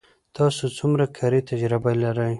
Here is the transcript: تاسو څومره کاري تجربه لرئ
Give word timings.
تاسو 0.37 0.63
څومره 0.77 1.05
کاري 1.17 1.41
تجربه 1.49 1.91
لرئ 2.01 2.29